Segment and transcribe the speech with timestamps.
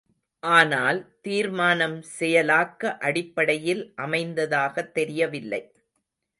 [0.43, 5.61] ஆனால், தீர்மானம் செயலாக்க அடிப்படையில் அமைந்ததாகத் தெரியவில்லை.